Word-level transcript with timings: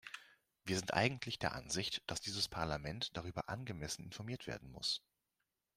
Wir 0.65 0.77
sind 0.79 0.95
eigentlich 0.95 1.37
der 1.37 1.53
Ansicht, 1.53 2.01
dass 2.07 2.21
dieses 2.21 2.47
Parlament 2.47 3.15
darüber 3.15 3.49
angemessen 3.49 4.03
informiert 4.05 4.47
werden 4.47 4.71
muss. 4.71 5.03